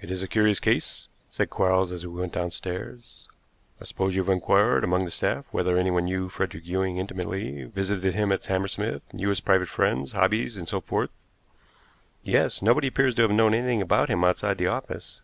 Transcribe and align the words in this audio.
"It's 0.00 0.22
a 0.22 0.28
curious 0.28 0.60
case," 0.60 1.08
said 1.30 1.50
Quarles 1.50 1.90
as 1.90 2.06
we 2.06 2.20
went 2.20 2.32
downstairs. 2.34 3.26
"I 3.80 3.84
suppose 3.86 4.14
you 4.14 4.22
have 4.22 4.28
inquired 4.28 4.84
among 4.84 5.04
the 5.04 5.10
staff 5.10 5.46
whether 5.50 5.76
anyone 5.76 6.04
knew 6.04 6.28
Frederick 6.28 6.64
Ewing 6.64 6.98
intimately, 6.98 7.64
visited 7.64 8.14
him 8.14 8.30
at 8.30 8.46
Hammersmith, 8.46 9.02
knew 9.12 9.30
his 9.30 9.40
private 9.40 9.68
friends, 9.68 10.12
hobbies, 10.12 10.56
and 10.56 10.68
so 10.68 10.80
forth." 10.80 11.10
"Yes. 12.22 12.62
Nobody 12.62 12.86
appears 12.86 13.16
to 13.16 13.22
have 13.22 13.32
known 13.32 13.52
anything 13.52 13.82
about 13.82 14.08
him 14.08 14.22
outside 14.22 14.58
the 14.58 14.68
office." 14.68 15.22